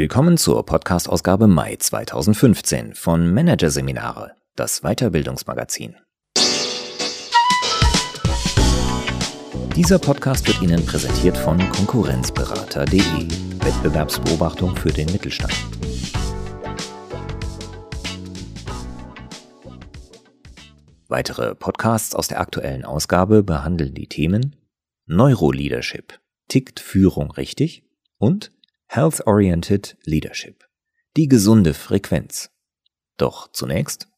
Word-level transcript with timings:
Willkommen 0.00 0.38
zur 0.38 0.64
Podcast-Ausgabe 0.64 1.46
Mai 1.46 1.76
2015 1.76 2.94
von 2.94 3.34
Managerseminare, 3.34 4.34
das 4.56 4.80
Weiterbildungsmagazin. 4.80 5.94
Dieser 9.76 9.98
Podcast 9.98 10.48
wird 10.48 10.62
Ihnen 10.62 10.86
präsentiert 10.86 11.36
von 11.36 11.58
Konkurrenzberater.de, 11.68 13.28
Wettbewerbsbeobachtung 13.62 14.74
für 14.74 14.88
den 14.88 15.12
Mittelstand. 15.12 15.52
Weitere 21.08 21.54
Podcasts 21.54 22.14
aus 22.14 22.26
der 22.26 22.40
aktuellen 22.40 22.86
Ausgabe 22.86 23.42
behandeln 23.42 23.92
die 23.92 24.06
Themen 24.06 24.56
Neuroleadership. 25.04 26.18
Tickt 26.48 26.80
Führung 26.80 27.30
richtig? 27.32 27.84
Und 28.16 28.50
Health-Oriented 28.92 29.96
Leadership. 30.04 30.64
Die 31.16 31.28
gesunde 31.28 31.74
Frequenz. 31.74 32.50
Doch 33.18 33.46
zunächst 33.52 34.08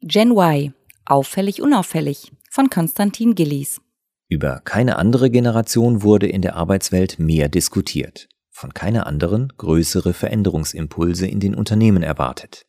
Gen 0.00 0.30
Y. 0.30 0.72
Auffällig 1.04 1.60
unauffällig 1.60 2.30
von 2.48 2.70
Konstantin 2.70 3.34
Gillies. 3.34 3.80
Über 4.28 4.60
keine 4.60 4.94
andere 4.98 5.28
Generation 5.28 6.04
wurde 6.04 6.28
in 6.28 6.40
der 6.40 6.54
Arbeitswelt 6.54 7.18
mehr 7.18 7.48
diskutiert, 7.48 8.28
von 8.48 8.72
keiner 8.72 9.08
anderen 9.08 9.52
größere 9.56 10.12
Veränderungsimpulse 10.12 11.26
in 11.26 11.40
den 11.40 11.56
Unternehmen 11.56 12.04
erwartet. 12.04 12.64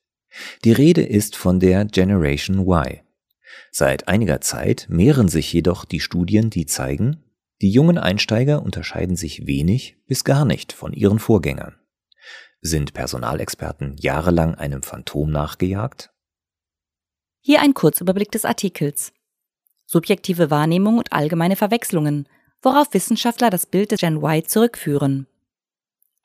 Die 0.64 0.72
Rede 0.72 1.04
ist 1.04 1.36
von 1.36 1.60
der 1.60 1.86
Generation 1.86 2.68
Y. 2.68 3.02
Seit 3.70 4.08
einiger 4.08 4.42
Zeit 4.42 4.88
mehren 4.90 5.28
sich 5.28 5.54
jedoch 5.54 5.86
die 5.86 6.00
Studien, 6.00 6.50
die 6.50 6.66
zeigen, 6.66 7.27
die 7.62 7.72
jungen 7.72 7.98
Einsteiger 7.98 8.62
unterscheiden 8.62 9.16
sich 9.16 9.48
wenig 9.48 9.98
bis 10.06 10.24
gar 10.24 10.46
nicht 10.46 10.74
von 10.74 10.94
ihren 10.94 11.20
Vorgängern. 11.20 11.76
Sind 12.62 12.94
Personalexperten 12.94 13.96
jahrelang 13.98 14.56
einem 14.56 14.84
Phantom 14.84 15.32
nachgejagt? 15.32 16.12
Hier 17.42 17.62
ein 17.62 17.74
Kurzüberblick 17.74 18.32
des 18.32 18.46
Artikels. 18.46 19.14
Subjektive 19.86 20.52
Wahrnehmung 20.52 20.98
und 20.98 21.14
allgemeine 21.14 21.56
Verwechslungen, 21.56 22.28
worauf 22.62 22.94
Wissenschaftler 22.94 23.50
das 23.50 23.66
Bild 23.66 23.92
des 23.92 24.02
Gen 24.02 24.18
Y 24.18 24.46
zurückführen. 24.46 25.28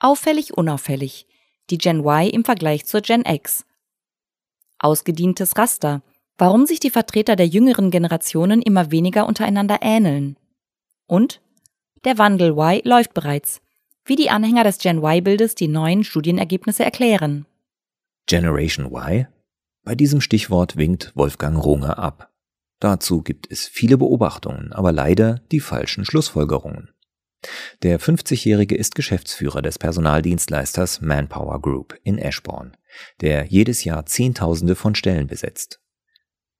Auffällig 0.00 0.54
unauffällig, 0.54 1.26
die 1.70 1.78
Gen 1.78 2.00
Y 2.00 2.28
im 2.28 2.44
Vergleich 2.44 2.86
zur 2.86 3.02
Gen 3.02 3.24
X. 3.24 3.64
Ausgedientes 4.78 5.56
Raster, 5.56 6.02
warum 6.38 6.66
sich 6.66 6.80
die 6.80 6.90
Vertreter 6.90 7.36
der 7.36 7.46
jüngeren 7.46 7.90
Generationen 7.90 8.60
immer 8.62 8.90
weniger 8.90 9.26
untereinander 9.26 9.78
ähneln. 9.80 10.36
Und 11.12 11.42
der 12.06 12.16
Wandel 12.16 12.52
Y 12.56 12.80
läuft 12.88 13.12
bereits, 13.12 13.60
wie 14.06 14.16
die 14.16 14.30
Anhänger 14.30 14.64
des 14.64 14.78
Gen 14.78 15.04
Y-Bildes 15.04 15.54
die 15.54 15.68
neuen 15.68 16.04
Studienergebnisse 16.04 16.84
erklären. 16.84 17.44
Generation 18.24 18.86
Y? 18.86 19.26
Bei 19.84 19.94
diesem 19.94 20.22
Stichwort 20.22 20.78
winkt 20.78 21.12
Wolfgang 21.14 21.62
Runge 21.62 21.98
ab. 21.98 22.32
Dazu 22.80 23.20
gibt 23.20 23.52
es 23.52 23.68
viele 23.68 23.98
Beobachtungen, 23.98 24.72
aber 24.72 24.90
leider 24.90 25.42
die 25.52 25.60
falschen 25.60 26.06
Schlussfolgerungen. 26.06 26.94
Der 27.82 28.00
50-Jährige 28.00 28.74
ist 28.74 28.94
Geschäftsführer 28.94 29.60
des 29.60 29.78
Personaldienstleisters 29.78 31.02
Manpower 31.02 31.60
Group 31.60 31.94
in 32.04 32.16
Eschborn, 32.16 32.74
der 33.20 33.44
jedes 33.44 33.84
Jahr 33.84 34.06
Zehntausende 34.06 34.76
von 34.76 34.94
Stellen 34.94 35.26
besetzt. 35.26 35.78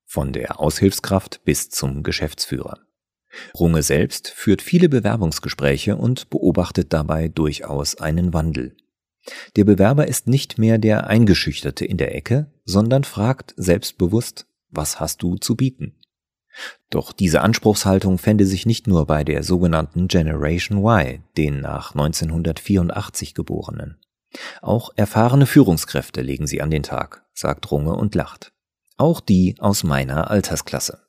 Von 0.04 0.34
der 0.34 0.60
Aushilfskraft 0.60 1.42
bis 1.42 1.70
zum 1.70 2.02
Geschäftsführer. 2.02 2.80
Runge 3.58 3.82
selbst 3.82 4.28
führt 4.28 4.62
viele 4.62 4.88
Bewerbungsgespräche 4.88 5.96
und 5.96 6.30
beobachtet 6.30 6.92
dabei 6.92 7.28
durchaus 7.28 7.96
einen 7.96 8.32
Wandel. 8.32 8.76
Der 9.56 9.64
Bewerber 9.64 10.08
ist 10.08 10.26
nicht 10.26 10.58
mehr 10.58 10.78
der 10.78 11.06
Eingeschüchterte 11.06 11.84
in 11.84 11.96
der 11.96 12.14
Ecke, 12.14 12.50
sondern 12.64 13.04
fragt 13.04 13.54
selbstbewusst, 13.56 14.46
was 14.70 15.00
hast 15.00 15.22
du 15.22 15.36
zu 15.36 15.56
bieten? 15.56 15.94
Doch 16.90 17.12
diese 17.12 17.40
Anspruchshaltung 17.40 18.18
fände 18.18 18.44
sich 18.44 18.66
nicht 18.66 18.86
nur 18.86 19.06
bei 19.06 19.24
der 19.24 19.42
sogenannten 19.42 20.08
Generation 20.08 20.84
Y, 20.84 21.22
den 21.36 21.60
nach 21.60 21.92
1984 21.94 23.34
Geborenen. 23.34 23.98
Auch 24.60 24.90
erfahrene 24.96 25.46
Führungskräfte 25.46 26.20
legen 26.20 26.46
sie 26.46 26.60
an 26.60 26.70
den 26.70 26.82
Tag, 26.82 27.24
sagt 27.32 27.70
Runge 27.70 27.94
und 27.94 28.14
lacht. 28.14 28.52
Auch 28.96 29.20
die 29.20 29.56
aus 29.58 29.84
meiner 29.84 30.30
Altersklasse. 30.30 31.00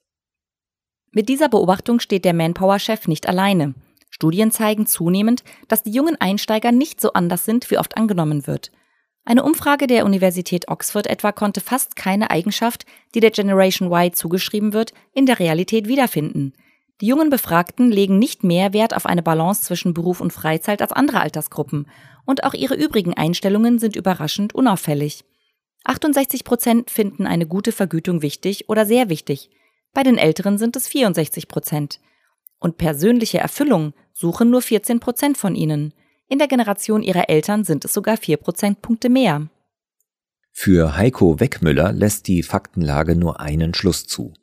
Mit 1.15 1.29
dieser 1.29 1.47
Beobachtung 1.47 1.99
steht 1.99 2.25
der 2.25 2.33
Manpower-Chef 2.33 3.07
nicht 3.07 3.29
alleine. 3.29 3.75
Studien 4.09 4.49
zeigen 4.49 4.87
zunehmend, 4.87 5.43
dass 5.67 5.83
die 5.83 5.91
jungen 5.91 6.19
Einsteiger 6.19 6.71
nicht 6.71 6.99
so 6.99 7.13
anders 7.13 7.45
sind, 7.45 7.69
wie 7.69 7.77
oft 7.77 7.97
angenommen 7.97 8.47
wird. 8.47 8.71
Eine 9.23 9.43
Umfrage 9.43 9.85
der 9.85 10.05
Universität 10.05 10.67
Oxford 10.67 11.07
etwa 11.07 11.31
konnte 11.31 11.61
fast 11.61 11.95
keine 11.95 12.31
Eigenschaft, 12.31 12.85
die 13.13 13.19
der 13.19 13.29
Generation 13.29 13.91
Y 13.91 14.11
zugeschrieben 14.13 14.73
wird, 14.73 14.91
in 15.13 15.27
der 15.27 15.39
Realität 15.39 15.87
wiederfinden. 15.87 16.53
Die 16.99 17.07
jungen 17.07 17.29
Befragten 17.29 17.91
legen 17.91 18.17
nicht 18.17 18.43
mehr 18.43 18.73
Wert 18.73 18.95
auf 18.95 19.05
eine 19.05 19.23
Balance 19.23 19.63
zwischen 19.63 19.93
Beruf 19.93 20.19
und 20.19 20.33
Freizeit 20.33 20.81
als 20.81 20.91
andere 20.91 21.21
Altersgruppen. 21.21 21.87
Und 22.25 22.43
auch 22.43 22.53
ihre 22.53 22.75
übrigen 22.75 23.13
Einstellungen 23.13 23.77
sind 23.77 23.95
überraschend 23.95 24.55
unauffällig. 24.55 25.23
68 25.83 26.43
Prozent 26.43 26.89
finden 26.89 27.27
eine 27.27 27.45
gute 27.45 27.71
Vergütung 27.71 28.21
wichtig 28.21 28.67
oder 28.67 28.85
sehr 28.85 29.09
wichtig. 29.09 29.49
Bei 29.93 30.03
den 30.03 30.17
Älteren 30.17 30.57
sind 30.57 30.75
es 30.75 30.87
64 30.87 31.47
Prozent. 31.47 31.99
Und 32.59 32.77
persönliche 32.77 33.39
Erfüllung 33.39 33.93
suchen 34.13 34.49
nur 34.49 34.61
14 34.61 34.99
Prozent 34.99 35.37
von 35.37 35.55
ihnen. 35.55 35.93
In 36.27 36.39
der 36.39 36.47
Generation 36.47 37.03
ihrer 37.03 37.29
Eltern 37.29 37.63
sind 37.63 37.85
es 37.85 37.93
sogar 37.93 38.17
4 38.17 38.37
Prozentpunkte 38.37 39.09
mehr. 39.09 39.49
Für 40.51 40.95
Heiko 40.95 41.39
Weckmüller 41.39 41.91
lässt 41.91 42.27
die 42.27 42.43
Faktenlage 42.43 43.15
nur 43.15 43.39
einen 43.39 43.73
Schluss 43.73 44.05
zu. 44.05 44.33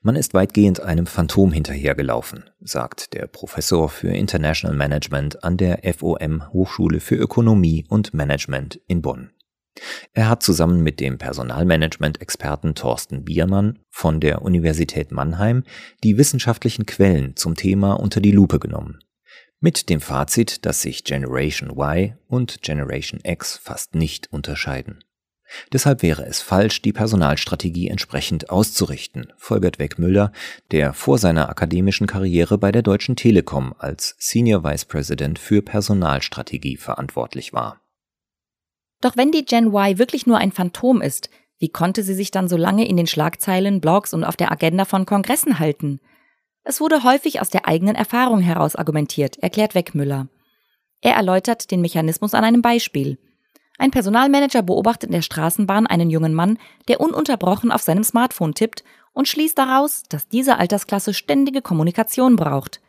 Man 0.00 0.16
ist 0.16 0.34
weitgehend 0.34 0.80
einem 0.80 1.06
Phantom 1.06 1.52
hinterhergelaufen, 1.52 2.50
sagt 2.60 3.14
der 3.14 3.26
Professor 3.26 3.88
für 3.88 4.08
International 4.08 4.76
Management 4.76 5.42
an 5.42 5.56
der 5.56 5.80
FOM 5.94 6.52
Hochschule 6.52 7.00
für 7.00 7.16
Ökonomie 7.16 7.84
und 7.88 8.14
Management 8.14 8.80
in 8.86 9.02
Bonn. 9.02 9.30
Er 10.12 10.28
hat 10.28 10.42
zusammen 10.42 10.82
mit 10.82 11.00
dem 11.00 11.18
Personalmanagement-Experten 11.18 12.74
Thorsten 12.74 13.24
Biermann 13.24 13.78
von 13.90 14.20
der 14.20 14.42
Universität 14.42 15.10
Mannheim 15.10 15.64
die 16.04 16.18
wissenschaftlichen 16.18 16.86
Quellen 16.86 17.36
zum 17.36 17.54
Thema 17.54 17.94
unter 17.94 18.20
die 18.20 18.32
Lupe 18.32 18.58
genommen. 18.58 18.98
Mit 19.60 19.88
dem 19.88 20.00
Fazit, 20.00 20.66
dass 20.66 20.82
sich 20.82 21.04
Generation 21.04 21.70
Y 21.70 22.18
und 22.26 22.62
Generation 22.62 23.20
X 23.22 23.56
fast 23.56 23.94
nicht 23.94 24.32
unterscheiden. 24.32 25.04
Deshalb 25.72 26.02
wäre 26.02 26.24
es 26.26 26.40
falsch, 26.40 26.82
die 26.82 26.92
Personalstrategie 26.92 27.88
entsprechend 27.88 28.50
auszurichten, 28.50 29.32
folgert 29.36 29.78
Weckmüller, 29.78 30.32
der 30.70 30.94
vor 30.94 31.18
seiner 31.18 31.48
akademischen 31.48 32.06
Karriere 32.06 32.58
bei 32.58 32.72
der 32.72 32.82
Deutschen 32.82 33.16
Telekom 33.16 33.74
als 33.78 34.16
Senior 34.18 34.64
Vice 34.64 34.86
President 34.86 35.38
für 35.38 35.62
Personalstrategie 35.62 36.76
verantwortlich 36.76 37.52
war. 37.52 37.81
Doch 39.02 39.16
wenn 39.16 39.32
die 39.32 39.44
Gen 39.44 39.74
Y 39.74 39.98
wirklich 39.98 40.26
nur 40.26 40.38
ein 40.38 40.52
Phantom 40.52 41.02
ist, 41.02 41.28
wie 41.58 41.68
konnte 41.68 42.02
sie 42.02 42.14
sich 42.14 42.30
dann 42.30 42.48
so 42.48 42.56
lange 42.56 42.88
in 42.88 42.96
den 42.96 43.06
Schlagzeilen, 43.06 43.80
Blogs 43.80 44.14
und 44.14 44.24
auf 44.24 44.36
der 44.36 44.50
Agenda 44.50 44.86
von 44.86 45.04
Kongressen 45.04 45.58
halten? 45.58 46.00
Es 46.64 46.80
wurde 46.80 47.02
häufig 47.02 47.40
aus 47.40 47.50
der 47.50 47.66
eigenen 47.66 47.96
Erfahrung 47.96 48.40
heraus 48.40 48.76
argumentiert, 48.76 49.38
erklärt 49.38 49.74
Weckmüller. 49.74 50.28
Er 51.00 51.14
erläutert 51.14 51.72
den 51.72 51.80
Mechanismus 51.80 52.32
an 52.32 52.44
einem 52.44 52.62
Beispiel. 52.62 53.18
Ein 53.76 53.90
Personalmanager 53.90 54.62
beobachtet 54.62 55.08
in 55.08 55.14
der 55.14 55.22
Straßenbahn 55.22 55.88
einen 55.88 56.08
jungen 56.08 56.34
Mann, 56.34 56.58
der 56.86 57.00
ununterbrochen 57.00 57.72
auf 57.72 57.82
seinem 57.82 58.04
Smartphone 58.04 58.54
tippt 58.54 58.84
und 59.12 59.26
schließt 59.26 59.58
daraus, 59.58 60.04
dass 60.08 60.28
diese 60.28 60.58
Altersklasse 60.58 61.12
ständige 61.12 61.62
Kommunikation 61.62 62.36
braucht. 62.36 62.80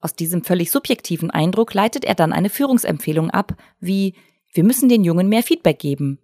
Aus 0.00 0.14
diesem 0.14 0.44
völlig 0.44 0.70
subjektiven 0.70 1.30
Eindruck 1.30 1.72
leitet 1.72 2.04
er 2.04 2.14
dann 2.14 2.34
eine 2.34 2.50
Führungsempfehlung 2.50 3.30
ab, 3.30 3.54
wie 3.78 4.14
wir 4.52 4.64
müssen 4.64 4.88
den 4.88 5.04
Jungen 5.04 5.28
mehr 5.28 5.42
Feedback 5.42 5.78
geben. 5.78 6.18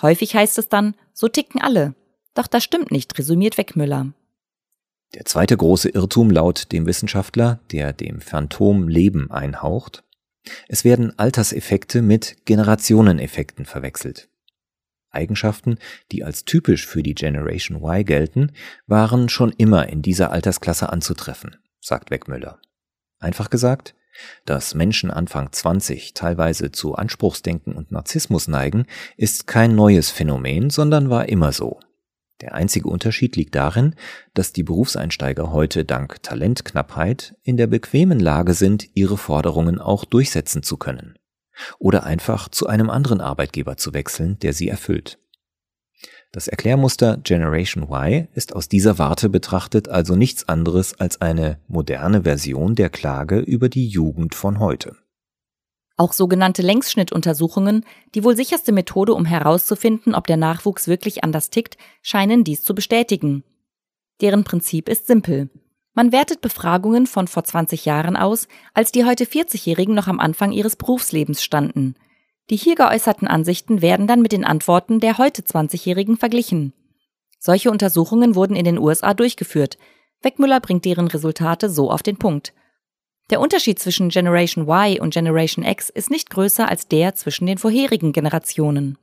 Häufig 0.00 0.34
heißt 0.34 0.58
es 0.58 0.68
dann, 0.68 0.94
so 1.12 1.28
ticken 1.28 1.60
alle. 1.60 1.94
Doch 2.34 2.46
das 2.46 2.64
stimmt 2.64 2.90
nicht, 2.90 3.16
resümiert 3.18 3.58
Weckmüller. 3.58 4.12
Der 5.14 5.26
zweite 5.26 5.56
große 5.56 5.90
Irrtum 5.90 6.30
laut 6.30 6.72
dem 6.72 6.86
Wissenschaftler, 6.86 7.60
der 7.70 7.92
dem 7.92 8.20
Phantom 8.20 8.88
Leben 8.88 9.30
einhaucht. 9.30 10.04
Es 10.68 10.84
werden 10.84 11.18
Alterseffekte 11.18 12.02
mit 12.02 12.46
Generationeneffekten 12.46 13.66
verwechselt. 13.66 14.28
Eigenschaften, 15.10 15.78
die 16.10 16.24
als 16.24 16.46
typisch 16.46 16.86
für 16.86 17.02
die 17.02 17.14
Generation 17.14 17.82
Y 17.82 18.04
gelten, 18.04 18.52
waren 18.86 19.28
schon 19.28 19.52
immer 19.52 19.88
in 19.90 20.00
dieser 20.00 20.32
Altersklasse 20.32 20.90
anzutreffen, 20.90 21.56
sagt 21.80 22.10
Weckmüller. 22.10 22.60
Einfach 23.18 23.50
gesagt, 23.50 23.94
dass 24.44 24.74
Menschen 24.74 25.10
Anfang 25.10 25.52
20 25.52 26.14
teilweise 26.14 26.72
zu 26.72 26.94
Anspruchsdenken 26.94 27.74
und 27.74 27.92
Narzissmus 27.92 28.48
neigen, 28.48 28.86
ist 29.16 29.46
kein 29.46 29.74
neues 29.74 30.10
Phänomen, 30.10 30.70
sondern 30.70 31.10
war 31.10 31.28
immer 31.28 31.52
so. 31.52 31.80
Der 32.40 32.54
einzige 32.54 32.88
Unterschied 32.88 33.36
liegt 33.36 33.54
darin, 33.54 33.94
dass 34.34 34.52
die 34.52 34.64
Berufseinsteiger 34.64 35.52
heute 35.52 35.84
dank 35.84 36.22
Talentknappheit 36.22 37.36
in 37.42 37.56
der 37.56 37.68
bequemen 37.68 38.18
Lage 38.18 38.54
sind, 38.54 38.88
ihre 38.94 39.16
Forderungen 39.16 39.78
auch 39.78 40.04
durchsetzen 40.04 40.62
zu 40.62 40.76
können. 40.76 41.16
oder 41.78 42.04
einfach 42.04 42.48
zu 42.48 42.66
einem 42.66 42.90
anderen 42.90 43.20
Arbeitgeber 43.20 43.76
zu 43.76 43.94
wechseln, 43.94 44.38
der 44.40 44.52
sie 44.52 44.68
erfüllt. 44.68 45.18
Das 46.34 46.48
Erklärmuster 46.48 47.18
Generation 47.18 47.84
Y 47.90 48.26
ist 48.32 48.56
aus 48.56 48.66
dieser 48.66 48.98
Warte 48.98 49.28
betrachtet 49.28 49.90
also 49.90 50.16
nichts 50.16 50.48
anderes 50.48 50.98
als 50.98 51.20
eine 51.20 51.58
moderne 51.68 52.22
Version 52.22 52.74
der 52.74 52.88
Klage 52.88 53.40
über 53.40 53.68
die 53.68 53.86
Jugend 53.86 54.34
von 54.34 54.58
heute. 54.58 54.96
Auch 55.98 56.14
sogenannte 56.14 56.62
Längsschnittuntersuchungen, 56.62 57.84
die 58.14 58.24
wohl 58.24 58.34
sicherste 58.34 58.72
Methode, 58.72 59.12
um 59.12 59.26
herauszufinden, 59.26 60.14
ob 60.14 60.26
der 60.26 60.38
Nachwuchs 60.38 60.88
wirklich 60.88 61.22
anders 61.22 61.50
tickt, 61.50 61.76
scheinen 62.00 62.44
dies 62.44 62.62
zu 62.62 62.74
bestätigen. 62.74 63.44
Deren 64.22 64.42
Prinzip 64.42 64.88
ist 64.88 65.06
simpel. 65.06 65.50
Man 65.92 66.12
wertet 66.12 66.40
Befragungen 66.40 67.06
von 67.06 67.28
vor 67.28 67.44
20 67.44 67.84
Jahren 67.84 68.16
aus, 68.16 68.48
als 68.72 68.90
die 68.90 69.04
heute 69.04 69.24
40-Jährigen 69.24 69.94
noch 69.94 70.08
am 70.08 70.18
Anfang 70.18 70.52
ihres 70.52 70.76
Berufslebens 70.76 71.44
standen. 71.44 71.94
Die 72.50 72.56
hier 72.56 72.74
geäußerten 72.74 73.28
Ansichten 73.28 73.82
werden 73.82 74.06
dann 74.06 74.22
mit 74.22 74.32
den 74.32 74.44
Antworten 74.44 75.00
der 75.00 75.18
heute 75.18 75.42
20-Jährigen 75.42 76.16
verglichen. 76.16 76.72
Solche 77.38 77.70
Untersuchungen 77.70 78.34
wurden 78.34 78.56
in 78.56 78.64
den 78.64 78.78
USA 78.78 79.14
durchgeführt. 79.14 79.78
Weckmüller 80.20 80.60
bringt 80.60 80.84
deren 80.84 81.08
Resultate 81.08 81.68
so 81.68 81.90
auf 81.90 82.02
den 82.02 82.16
Punkt. 82.16 82.52
Der 83.30 83.40
Unterschied 83.40 83.78
zwischen 83.78 84.10
Generation 84.10 84.68
Y 84.68 85.00
und 85.00 85.14
Generation 85.14 85.64
X 85.64 85.88
ist 85.88 86.10
nicht 86.10 86.30
größer 86.30 86.68
als 86.68 86.86
der 86.86 87.14
zwischen 87.14 87.46
den 87.46 87.58
vorherigen 87.58 88.12
Generationen. 88.12 88.98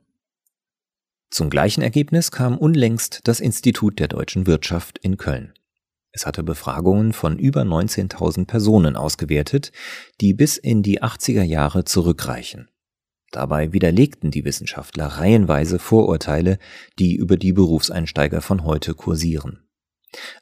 Zum 1.30 1.50
gleichen 1.50 1.82
Ergebnis 1.82 2.30
kam 2.30 2.56
unlängst 2.56 3.20
das 3.24 3.40
Institut 3.40 3.98
der 3.98 4.08
deutschen 4.08 4.46
Wirtschaft 4.46 4.98
in 4.98 5.16
Köln. 5.16 5.52
Es 6.12 6.26
hatte 6.26 6.42
Befragungen 6.42 7.12
von 7.12 7.38
über 7.38 7.62
19.000 7.62 8.46
Personen 8.46 8.96
ausgewertet, 8.96 9.70
die 10.22 10.32
bis 10.32 10.56
in 10.56 10.82
die 10.82 11.02
80er 11.02 11.42
Jahre 11.42 11.84
zurückreichen. 11.84 12.69
Dabei 13.30 13.72
widerlegten 13.72 14.30
die 14.30 14.44
Wissenschaftler 14.44 15.06
reihenweise 15.06 15.78
Vorurteile, 15.78 16.58
die 16.98 17.14
über 17.14 17.36
die 17.36 17.52
Berufseinsteiger 17.52 18.40
von 18.40 18.64
heute 18.64 18.94
kursieren. 18.94 19.60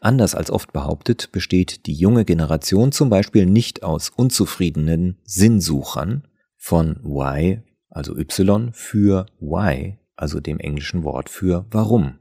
Anders 0.00 0.34
als 0.34 0.50
oft 0.50 0.72
behauptet, 0.72 1.30
besteht 1.30 1.86
die 1.86 1.92
junge 1.92 2.24
Generation 2.24 2.90
zum 2.90 3.10
Beispiel 3.10 3.44
nicht 3.44 3.82
aus 3.82 4.08
unzufriedenen 4.08 5.18
Sinnsuchern 5.24 6.26
von 6.56 7.00
Y, 7.04 7.62
also 7.90 8.16
Y, 8.16 8.70
für 8.72 9.26
Why, 9.40 9.98
also 10.16 10.40
dem 10.40 10.58
englischen 10.58 11.04
Wort 11.04 11.28
für 11.28 11.66
Warum. 11.70 12.18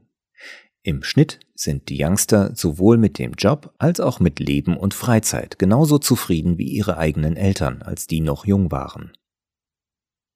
Im 0.82 1.02
Schnitt 1.02 1.40
sind 1.54 1.88
die 1.88 2.02
Youngster 2.02 2.54
sowohl 2.54 2.98
mit 2.98 3.18
dem 3.18 3.32
Job 3.32 3.74
als 3.78 4.00
auch 4.00 4.20
mit 4.20 4.38
Leben 4.38 4.76
und 4.76 4.94
Freizeit 4.94 5.58
genauso 5.58 5.98
zufrieden 5.98 6.56
wie 6.58 6.70
ihre 6.70 6.98
eigenen 6.98 7.36
Eltern, 7.36 7.82
als 7.82 8.06
die 8.06 8.20
noch 8.20 8.46
jung 8.46 8.70
waren. 8.70 9.12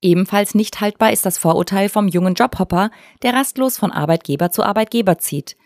Ebenfalls 0.02 0.56
nicht 0.56 0.80
haltbar 0.80 1.12
ist 1.12 1.24
das 1.24 1.38
Vorurteil 1.38 1.88
vom 1.88 2.08
jungen 2.08 2.34
Jobhopper, 2.34 2.90
der 3.22 3.34
rastlos 3.34 3.78
von 3.78 3.92
Arbeitgeber 3.92 4.50
zu 4.50 4.64
Arbeitgeber 4.64 5.18
zieht. 5.18 5.56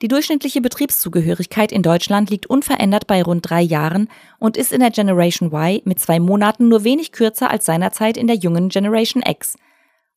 Die 0.00 0.08
durchschnittliche 0.08 0.62
Betriebszugehörigkeit 0.62 1.72
in 1.72 1.82
Deutschland 1.82 2.30
liegt 2.30 2.46
unverändert 2.46 3.06
bei 3.06 3.22
rund 3.22 3.50
drei 3.50 3.60
Jahren 3.60 4.08
und 4.38 4.56
ist 4.56 4.72
in 4.72 4.80
der 4.80 4.90
Generation 4.90 5.52
Y 5.52 5.82
mit 5.84 5.98
zwei 5.98 6.20
Monaten 6.20 6.68
nur 6.68 6.84
wenig 6.84 7.12
kürzer 7.12 7.50
als 7.50 7.66
seinerzeit 7.66 8.16
in 8.16 8.28
der 8.28 8.36
jungen 8.36 8.70
Generation 8.70 9.22
X. 9.26 9.56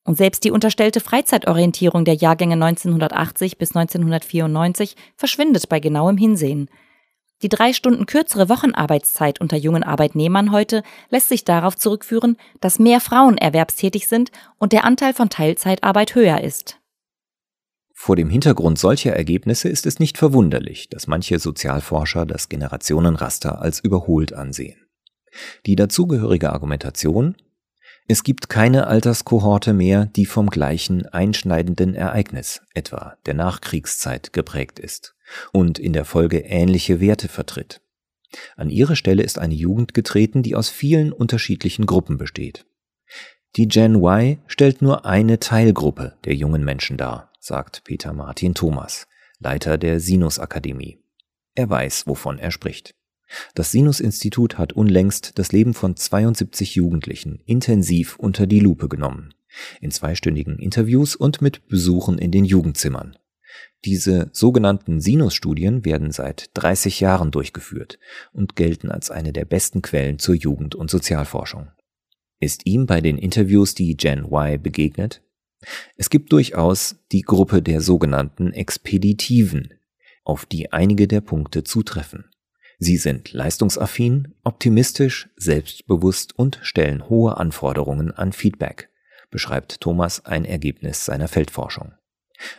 Und 0.05 0.17
selbst 0.17 0.43
die 0.43 0.51
unterstellte 0.51 0.99
Freizeitorientierung 0.99 2.05
der 2.05 2.15
Jahrgänge 2.15 2.53
1980 2.53 3.57
bis 3.57 3.75
1994 3.75 4.95
verschwindet 5.17 5.67
bei 5.67 5.79
genauem 5.79 6.17
Hinsehen. 6.17 6.69
Die 7.43 7.49
drei 7.49 7.73
Stunden 7.73 8.05
kürzere 8.05 8.47
Wochenarbeitszeit 8.47 9.41
unter 9.41 9.57
jungen 9.57 9.83
Arbeitnehmern 9.83 10.53
heute 10.53 10.81
lässt 11.09 11.27
sich 11.27 11.43
darauf 11.43 11.75
zurückführen, 11.75 12.37
dass 12.61 12.79
mehr 12.79 13.01
Frauen 13.01 13.37
erwerbstätig 13.37 14.07
sind 14.07 14.31
und 14.59 14.71
der 14.71 14.85
Anteil 14.85 15.13
von 15.13 15.29
Teilzeitarbeit 15.29 16.15
höher 16.15 16.39
ist. 16.39 16.79
Vor 17.93 18.15
dem 18.15 18.29
Hintergrund 18.29 18.79
solcher 18.79 19.13
Ergebnisse 19.13 19.67
ist 19.67 19.85
es 19.85 19.99
nicht 19.99 20.17
verwunderlich, 20.17 20.89
dass 20.89 21.07
manche 21.07 21.37
Sozialforscher 21.37 22.25
das 22.25 22.47
Generationenraster 22.47 23.61
als 23.61 23.81
überholt 23.81 24.31
ansehen. 24.31 24.77
Die 25.65 25.75
dazugehörige 25.75 26.53
Argumentation 26.53 27.35
es 28.07 28.23
gibt 28.23 28.49
keine 28.49 28.87
Alterskohorte 28.87 29.73
mehr, 29.73 30.05
die 30.05 30.25
vom 30.25 30.49
gleichen 30.49 31.05
einschneidenden 31.07 31.95
Ereignis, 31.95 32.61
etwa 32.73 33.17
der 33.25 33.33
Nachkriegszeit, 33.33 34.33
geprägt 34.33 34.79
ist 34.79 35.15
und 35.51 35.79
in 35.79 35.93
der 35.93 36.05
Folge 36.05 36.39
ähnliche 36.39 36.99
Werte 36.99 37.29
vertritt. 37.29 37.81
An 38.55 38.69
ihre 38.69 38.95
Stelle 38.95 39.23
ist 39.23 39.39
eine 39.39 39.53
Jugend 39.53 39.93
getreten, 39.93 40.43
die 40.43 40.55
aus 40.55 40.69
vielen 40.69 41.13
unterschiedlichen 41.13 41.85
Gruppen 41.85 42.17
besteht. 42.17 42.65
Die 43.55 43.67
Gen 43.67 43.95
Y 44.03 44.39
stellt 44.47 44.81
nur 44.81 45.05
eine 45.05 45.39
Teilgruppe 45.39 46.17
der 46.25 46.33
jungen 46.33 46.63
Menschen 46.63 46.97
dar, 46.97 47.31
sagt 47.39 47.83
Peter 47.83 48.11
Martin 48.11 48.55
Thomas, 48.55 49.07
Leiter 49.39 49.77
der 49.77 49.99
Sinus 49.99 50.39
Akademie. 50.39 50.99
Er 51.53 51.69
weiß, 51.69 52.07
wovon 52.07 52.39
er 52.39 52.49
spricht. 52.49 52.95
Das 53.55 53.71
Sinus-Institut 53.71 54.57
hat 54.57 54.73
unlängst 54.73 55.37
das 55.39 55.51
Leben 55.51 55.73
von 55.73 55.95
72 55.95 56.75
Jugendlichen 56.75 57.41
intensiv 57.45 58.17
unter 58.17 58.47
die 58.47 58.59
Lupe 58.59 58.89
genommen. 58.89 59.33
In 59.81 59.91
zweistündigen 59.91 60.57
Interviews 60.59 61.15
und 61.15 61.41
mit 61.41 61.67
Besuchen 61.67 62.17
in 62.17 62.31
den 62.31 62.45
Jugendzimmern. 62.45 63.17
Diese 63.85 64.29
sogenannten 64.31 65.01
Sinus-Studien 65.01 65.85
werden 65.85 66.11
seit 66.11 66.49
30 66.53 66.99
Jahren 67.01 67.31
durchgeführt 67.31 67.99
und 68.31 68.55
gelten 68.55 68.89
als 68.89 69.11
eine 69.11 69.33
der 69.33 69.45
besten 69.45 69.81
Quellen 69.81 70.19
zur 70.19 70.35
Jugend- 70.35 70.75
und 70.75 70.89
Sozialforschung. 70.89 71.69
Ist 72.39 72.65
ihm 72.65 72.85
bei 72.85 73.01
den 73.01 73.17
Interviews 73.17 73.75
die 73.75 73.95
Gen 73.95 74.25
Y 74.31 74.61
begegnet? 74.61 75.21
Es 75.95 76.09
gibt 76.09 76.31
durchaus 76.31 76.97
die 77.11 77.21
Gruppe 77.21 77.61
der 77.61 77.81
sogenannten 77.81 78.51
Expeditiven, 78.51 79.73
auf 80.23 80.45
die 80.45 80.71
einige 80.71 81.07
der 81.07 81.21
Punkte 81.21 81.63
zutreffen. 81.63 82.25
Sie 82.83 82.97
sind 82.97 83.31
leistungsaffin, 83.31 84.35
optimistisch, 84.43 85.29
selbstbewusst 85.37 86.37
und 86.37 86.59
stellen 86.63 87.07
hohe 87.07 87.37
Anforderungen 87.37 88.11
an 88.11 88.33
Feedback, 88.33 88.89
beschreibt 89.31 89.79
Thomas 89.79 90.25
ein 90.25 90.43
Ergebnis 90.43 91.05
seiner 91.05 91.29
Feldforschung. 91.29 91.93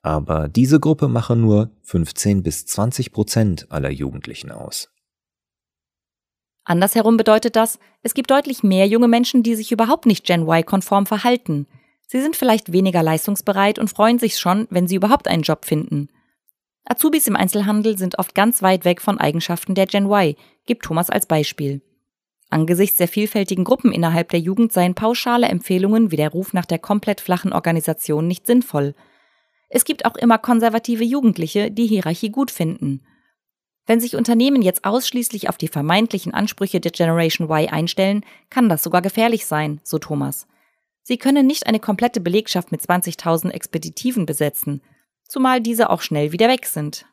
Aber 0.03 0.49
diese 0.49 0.81
Gruppe 0.81 1.09
mache 1.09 1.37
nur 1.37 1.73
15 1.82 2.43
bis 2.43 2.65
20 2.65 3.12
Prozent 3.12 3.67
aller 3.70 3.91
Jugendlichen 3.91 4.51
aus. 4.51 4.89
Andersherum 6.65 7.19
bedeutet 7.19 7.55
das, 7.55 7.79
es 8.03 8.15
gibt 8.15 8.31
deutlich 8.31 8.63
mehr 8.63 8.87
junge 8.89 9.08
Menschen, 9.08 9.43
die 9.43 9.55
sich 9.55 9.72
überhaupt 9.72 10.06
nicht 10.06 10.25
Gen 10.25 10.49
Y-konform 10.49 11.05
verhalten. 11.05 11.67
Sie 12.06 12.22
sind 12.22 12.34
vielleicht 12.34 12.72
weniger 12.72 13.03
leistungsbereit 13.03 13.79
und 13.79 13.91
freuen 13.91 14.19
sich 14.19 14.39
schon, 14.39 14.69
wenn 14.70 14.89
sie 14.89 14.96
überhaupt 14.96 15.29
einen 15.29 15.43
Job 15.43 15.67
finden. 15.67 16.08
Azubis 16.84 17.26
im 17.26 17.36
Einzelhandel 17.36 17.96
sind 17.96 18.19
oft 18.19 18.34
ganz 18.34 18.62
weit 18.62 18.84
weg 18.84 19.00
von 19.00 19.19
Eigenschaften 19.19 19.74
der 19.74 19.86
Gen 19.86 20.06
Y, 20.06 20.34
gibt 20.67 20.84
Thomas 20.84 21.08
als 21.08 21.26
Beispiel. 21.26 21.81
Angesichts 22.50 22.98
der 22.98 23.08
vielfältigen 23.08 23.64
Gruppen 23.64 23.91
innerhalb 23.91 24.29
der 24.29 24.41
Jugend 24.41 24.72
seien 24.72 24.94
pauschale 24.94 25.48
Empfehlungen 25.48 26.10
wie 26.10 26.17
der 26.17 26.29
Ruf 26.29 26.53
nach 26.53 26.67
der 26.67 26.79
komplett 26.79 27.20
flachen 27.20 27.53
Organisation 27.53 28.29
nicht 28.29 28.46
sinnvoll. 28.46 28.94
Es 29.70 29.84
gibt 29.84 30.05
auch 30.05 30.14
immer 30.14 30.38
konservative 30.38 31.05
Jugendliche, 31.05 31.70
die 31.70 31.86
Hierarchie 31.86 32.29
gut 32.29 32.50
finden. 32.50 33.03
Wenn 33.86 33.98
sich 33.98 34.14
Unternehmen 34.14 34.62
jetzt 34.62 34.84
ausschließlich 34.84 35.48
auf 35.48 35.56
die 35.56 35.69
vermeintlichen 35.69 36.32
Ansprüche 36.32 36.81
der 36.81 36.93
Generation 36.93 37.48
Y 37.48 37.72
einstellen, 37.72 38.24
kann 38.50 38.69
das 38.69 38.82
sogar 38.82 39.03
gefährlich 39.03 39.46
sein, 39.46 39.81
so 39.82 39.98
Thomas. 39.98 40.46
Sie 41.03 41.19
können 41.19 41.46
nicht 41.46 41.67
eine 41.67 41.81
komplette 41.81 42.20
Belegschaft 42.20 42.72
mit 42.72 42.82
20.000 42.82 43.50
Expeditiven 43.50 44.26
besetzen– 44.26 44.82
zumal 45.29 45.61
diese 45.61 45.91
auch 45.91 46.03
schnell 46.03 46.33
wieder 46.33 46.49
weg 46.49 46.67
sind. 46.67 47.07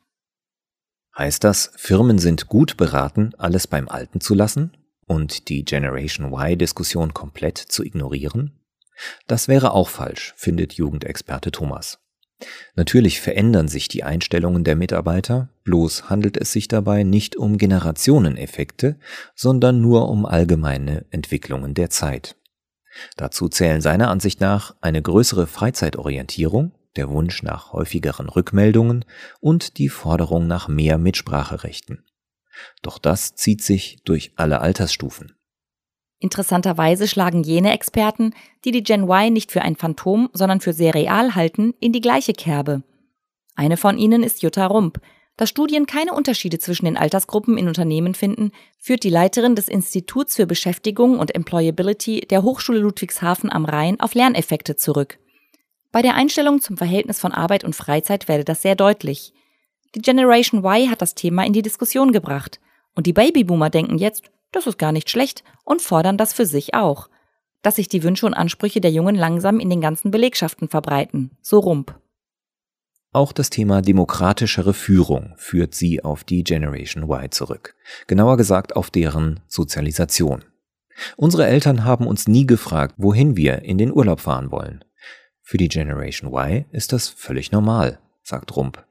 Heißt 1.18 1.44
das, 1.44 1.72
Firmen 1.76 2.20
sind 2.20 2.48
gut 2.48 2.78
beraten, 2.78 3.34
alles 3.38 3.68
beim 3.68 3.90
Alten 3.90 4.22
zu 4.22 4.34
lassen 4.34 4.78
und 5.08 5.50
die 5.50 5.66
Generation 5.66 6.32
Y-Diskussion 6.34 7.14
komplett 7.14 7.58
zu 7.58 7.84
ignorieren? 7.84 8.60
Das 9.28 9.48
wäre 9.48 9.74
auch 9.74 9.90
falsch, 9.90 10.34
findet 10.38 10.74
Jugendexperte 10.74 11.52
Thomas. 11.52 12.00
Natürlich 12.76 13.22
verändern 13.22 13.68
sich 13.68 13.88
die 13.88 14.04
Einstellungen 14.04 14.64
der 14.64 14.76
Mitarbeiter, 14.76 15.50
bloß 15.64 16.10
handelt 16.10 16.38
es 16.38 16.52
sich 16.52 16.68
dabei 16.68 17.04
nicht 17.04 17.36
um 17.36 17.58
Generationeneffekte, 17.58 18.98
sondern 19.36 19.82
nur 19.82 20.10
um 20.10 20.26
allgemeine 20.26 21.06
Entwicklungen 21.12 21.74
der 21.74 21.90
Zeit. 21.90 22.36
Dazu 23.16 23.48
zählen 23.48 23.82
seiner 23.82 24.10
Ansicht 24.10 24.42
nach 24.42 24.76
eine 24.82 25.02
größere 25.02 25.48
Freizeitorientierung, 25.48 26.74
der 26.96 27.10
Wunsch 27.10 27.44
nach 27.44 27.74
häufigeren 27.74 28.30
Rückmeldungen 28.30 29.06
und 29.40 29.78
die 29.78 29.90
Forderung 29.90 30.48
nach 30.48 30.68
mehr 30.68 30.98
Mitspracherechten. 30.98 32.04
Doch 32.82 32.98
das 32.98 33.36
zieht 33.36 33.64
sich 33.64 34.00
durch 34.04 34.34
alle 34.36 34.62
Altersstufen. 34.62 35.36
Interessanterweise 36.20 37.08
schlagen 37.08 37.44
jene 37.44 37.74
Experten, 37.74 38.34
die 38.64 38.72
die 38.72 38.84
Gen 38.84 39.10
Y 39.10 39.34
nicht 39.34 39.52
für 39.52 39.64
ein 39.64 39.76
Phantom, 39.76 40.30
sondern 40.34 40.62
für 40.62 40.74
sehr 40.74 40.94
real 40.94 41.34
halten, 41.34 41.74
in 41.80 41.94
die 41.94 42.02
gleiche 42.02 42.34
Kerbe. 42.34 42.84
Eine 43.56 43.76
von 43.76 43.98
ihnen 43.98 44.22
ist 44.22 44.44
Jutta 44.44 44.68
Rump. 44.68 45.02
Da 45.38 45.48
Studien 45.48 45.88
keine 45.88 46.14
Unterschiede 46.14 46.60
zwischen 46.60 46.86
den 46.86 46.98
Altersgruppen 46.98 47.58
in 47.58 47.68
Unternehmen 47.68 48.14
finden, 48.14 48.52
führt 48.78 49.04
die 49.04 49.10
Leiterin 49.10 49.56
des 49.56 49.68
Instituts 49.68 50.36
für 50.36 50.46
Beschäftigung 50.46 51.18
und 51.18 51.34
Employability 51.34 52.22
der 52.30 52.44
Hochschule 52.44 52.80
Ludwigshafen 52.80 53.52
am 53.52 53.66
Rhein 53.66 54.00
auf 54.00 54.14
Lerneffekte 54.14 54.76
zurück. 54.76 55.18
Bei 55.92 56.02
der 56.02 56.16
Einstellung 56.16 56.62
zum 56.62 56.78
Verhältnis 56.78 57.20
von 57.20 57.34
Arbeit 57.34 57.64
und 57.64 57.76
Freizeit 57.76 58.28
werde 58.28 58.46
das 58.46 58.62
sehr 58.62 58.76
deutlich. 58.76 59.34
Die 59.94 60.02
Generation 60.02 60.64
Y 60.64 60.90
hat 60.90 61.02
das 61.02 61.16
Thema 61.16 61.46
in 61.46 61.52
die 61.52 61.62
Diskussion 61.62 62.14
gebracht. 62.14 62.62
Und 62.96 63.08
die 63.08 63.14
Babyboomer 63.14 63.70
denken 63.70 63.98
jetzt, 63.98 64.24
das 64.52 64.68
ist 64.68 64.78
gar 64.78 64.92
nicht 64.92 65.10
schlecht 65.10 65.44
und 65.66 65.82
fordern 65.82 66.18
das 66.18 66.34
für 66.34 66.46
sich 66.46 66.74
auch. 66.74 67.10
Dass 67.62 67.76
sich 67.76 67.90
die 67.90 68.04
Wünsche 68.04 68.26
und 68.26 68.34
Ansprüche 68.34 68.82
der 68.82 68.92
Jungen 68.92 69.16
langsam 69.16 69.60
in 69.60 69.70
den 69.70 69.82
ganzen 69.82 70.12
Belegschaften 70.12 70.70
verbreiten. 70.70 71.32
So 71.42 71.60
Rump. 71.60 72.00
Auch 73.14 73.34
das 73.34 73.50
Thema 73.50 73.82
demokratischere 73.82 74.74
Führung 74.74 75.34
führt 75.36 75.76
sie 75.76 76.02
auf 76.04 76.24
die 76.24 76.46
Generation 76.46 77.04
Y 77.04 77.30
zurück. 77.32 77.76
Genauer 78.08 78.38
gesagt 78.38 78.78
auf 78.78 78.90
deren 78.90 79.42
Sozialisation. 79.48 80.46
Unsere 81.18 81.46
Eltern 81.46 81.84
haben 81.84 82.08
uns 82.08 82.28
nie 82.28 82.46
gefragt, 82.46 82.96
wohin 82.98 83.36
wir 83.36 83.64
in 83.64 83.78
den 83.78 83.92
Urlaub 83.92 84.22
fahren 84.22 84.52
wollen. 84.52 84.86
Für 85.52 85.58
die 85.58 85.68
Generation 85.68 86.32
Y 86.32 86.64
ist 86.72 86.94
das 86.94 87.10
völlig 87.10 87.52
normal, 87.52 88.00
sagt 88.24 88.56
Rump. 88.56 88.86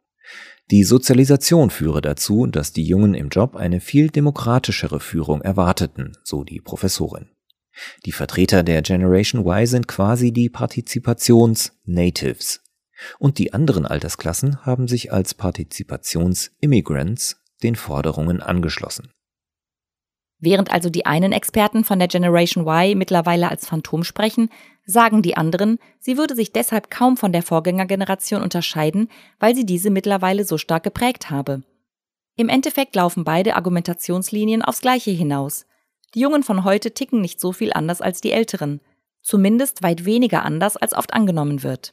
Die 0.71 0.85
Sozialisation 0.85 1.71
führe 1.71 2.03
dazu, 2.03 2.45
dass 2.45 2.75
die 2.75 2.85
Jungen 2.85 3.15
im 3.15 3.31
Job 3.31 3.57
eine 3.57 3.81
viel 3.81 4.11
demokratischere 4.11 5.01
Führung 5.01 5.41
erwarteten, 5.41 6.19
so 6.23 6.45
die 6.45 6.61
Professorin. 6.61 7.31
Die 8.05 8.13
Vertreter 8.13 8.63
der 8.63 8.83
Generation 8.83 9.47
Y 9.47 9.67
sind 9.67 9.89
quasi 9.89 10.33
die 10.33 10.51
Partizipations-Natives. 10.51 12.61
Und 13.19 13.39
die 13.39 13.55
anderen 13.55 13.87
Altersklassen 13.87 14.67
haben 14.67 14.87
sich 14.87 15.15
als 15.15 15.33
Partizipations-Immigrants 15.33 17.41
den 17.63 17.75
Forderungen 17.75 18.43
angeschlossen. 18.43 19.15
Während 20.41 20.73
also 20.73 20.89
die 20.89 21.05
einen 21.05 21.33
Experten 21.33 21.85
von 21.85 21.99
der 21.99 22.09
Generation 22.09 22.67
Y 22.67 22.97
mittlerweile 22.97 23.51
als 23.51 23.67
Phantom 23.67 24.05
sprechen, 24.05 24.49
sagen 24.87 25.23
die 25.23 25.37
anderen, 25.37 25.79
sie 25.99 26.17
würde 26.17 26.35
sich 26.35 26.53
deshalb 26.53 26.91
kaum 26.91 27.17
von 27.17 27.33
der 27.33 27.43
Vorgängergeneration 27.43 28.43
unterscheiden, 28.43 29.09
weil 29.39 29.55
sie 29.55 29.67
diese 29.67 29.91
mittlerweile 29.91 30.45
so 30.45 30.57
stark 30.57 30.83
geprägt 30.83 31.31
habe. 31.31 31.63
Im 32.37 32.49
Endeffekt 32.49 32.97
laufen 32.97 33.23
beide 33.23 33.55
Argumentationslinien 33.55 34.63
aufs 34.63 34.81
Gleiche 34.81 35.11
hinaus. 35.11 35.67
Die 36.15 36.21
Jungen 36.21 36.43
von 36.43 36.65
heute 36.65 36.93
ticken 36.93 37.21
nicht 37.21 37.39
so 37.39 37.53
viel 37.53 37.73
anders 37.73 38.01
als 38.01 38.23
die 38.23 38.33
Älteren, 38.33 38.81
zumindest 39.21 39.83
weit 39.83 40.07
weniger 40.07 40.43
anders, 40.45 40.79
als 40.79 40.95
oft 40.95 41.13
angenommen 41.13 41.63
wird. 41.63 41.93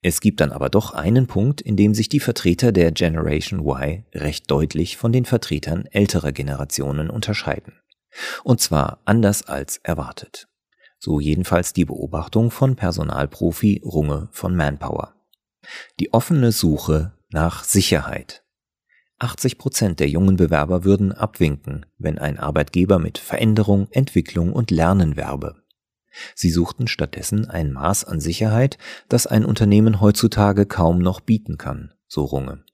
Es 0.00 0.20
gibt 0.20 0.40
dann 0.40 0.52
aber 0.52 0.68
doch 0.68 0.92
einen 0.92 1.26
Punkt, 1.26 1.60
in 1.60 1.76
dem 1.76 1.92
sich 1.92 2.08
die 2.08 2.20
Vertreter 2.20 2.70
der 2.70 2.92
Generation 2.92 3.60
Y 3.60 4.04
recht 4.14 4.50
deutlich 4.50 4.96
von 4.96 5.12
den 5.12 5.24
Vertretern 5.24 5.86
älterer 5.86 6.32
Generationen 6.32 7.10
unterscheiden. 7.10 7.74
Und 8.44 8.60
zwar 8.60 9.00
anders 9.04 9.42
als 9.42 9.78
erwartet. 9.78 10.48
So 11.00 11.20
jedenfalls 11.20 11.72
die 11.72 11.84
Beobachtung 11.84 12.50
von 12.50 12.76
Personalprofi 12.76 13.82
Runge 13.84 14.28
von 14.32 14.54
Manpower. 14.56 15.14
Die 16.00 16.12
offene 16.12 16.52
Suche 16.52 17.12
nach 17.30 17.64
Sicherheit. 17.64 18.44
80 19.18 19.58
Prozent 19.58 20.00
der 20.00 20.08
jungen 20.08 20.36
Bewerber 20.36 20.84
würden 20.84 21.12
abwinken, 21.12 21.86
wenn 21.98 22.18
ein 22.18 22.38
Arbeitgeber 22.38 23.00
mit 23.00 23.18
Veränderung, 23.18 23.88
Entwicklung 23.90 24.52
und 24.52 24.70
Lernen 24.70 25.16
werbe. 25.16 25.57
Sie 26.34 26.50
suchten 26.50 26.86
stattdessen 26.88 27.48
ein 27.48 27.72
Maß 27.72 28.04
an 28.04 28.20
Sicherheit, 28.20 28.78
das 29.08 29.26
ein 29.26 29.44
Unternehmen 29.44 30.00
heutzutage 30.00 30.66
kaum 30.66 30.98
noch 30.98 31.20
bieten 31.20 31.58
kann, 31.58 31.92
so 32.06 32.24
Runge. 32.24 32.64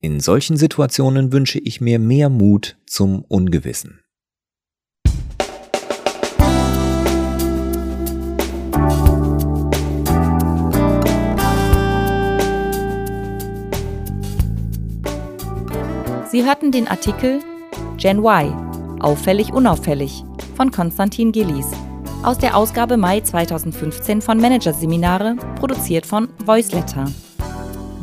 In 0.00 0.20
solchen 0.20 0.56
Situationen 0.56 1.32
wünsche 1.32 1.58
ich 1.58 1.80
mir 1.80 1.98
mehr 1.98 2.28
Mut 2.28 2.76
zum 2.86 3.22
Ungewissen. 3.22 4.00
Sie 16.30 16.44
hörten 16.44 16.70
den 16.70 16.86
Artikel 16.86 17.40
Gen 17.96 18.18
Y, 18.18 19.00
auffällig 19.00 19.54
unauffällig 19.54 20.22
von 20.54 20.70
Konstantin 20.70 21.32
Gillies 21.32 21.70
aus 22.22 22.38
der 22.38 22.56
Ausgabe 22.56 22.96
Mai 22.96 23.20
2015 23.20 24.22
von 24.22 24.38
Managerseminare, 24.38 25.36
produziert 25.58 26.06
von 26.06 26.28
Voiceletter. 26.44 27.06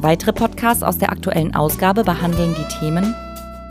Weitere 0.01 0.33
Podcasts 0.33 0.83
aus 0.83 0.97
der 0.97 1.11
aktuellen 1.11 1.55
Ausgabe 1.55 2.03
behandeln 2.03 2.53
die 2.57 2.67
Themen 2.79 3.15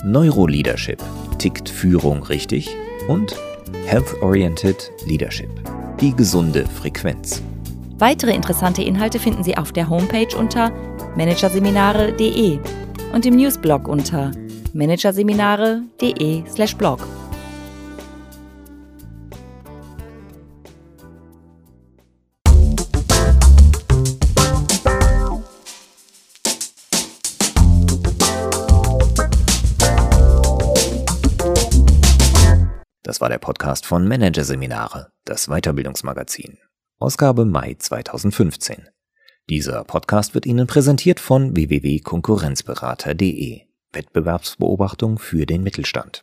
Neuroleadership. 0.05 1.03
Tickt 1.39 1.69
Führung 1.69 2.25
richtig? 2.25 2.75
Und 3.09 3.37
Health-Oriented 3.87 4.91
Leadership. 5.07 5.51
Die 6.01 6.13
gesunde 6.15 6.67
Frequenz. 6.67 7.43
Weitere 7.99 8.35
interessante 8.35 8.83
Inhalte 8.83 9.21
finden 9.21 9.45
Sie 9.45 9.57
auf 9.57 9.73
der 9.73 9.89
Homepage 9.89 10.37
unter 10.37 10.73
managerseminare.de 11.17 12.59
und 13.13 13.27
im 13.27 13.37
Newsblog 13.37 13.87
unter 13.87 14.33
managerseminare.de/blog. 14.73 17.22
Das 33.13 33.21
war 33.21 33.29
der 33.29 33.37
Podcast 33.37 33.85
von 33.85 34.09
Managerseminare, 34.09 35.13
das 35.27 35.49
Weiterbildungsmagazin. 35.49 36.57
Ausgabe 36.99 37.45
Mai 37.45 37.77
2015. 37.79 38.89
Dieser 39.51 39.85
Podcast 39.85 40.33
wird 40.33 40.47
Ihnen 40.47 40.67
präsentiert 40.67 41.21
von 41.21 41.55
www.konkurrenzberater.de. 41.55 43.67
Wettbewerbsbeobachtung 43.93 45.19
für 45.19 45.45
den 45.45 45.63
Mittelstand. 45.63 46.23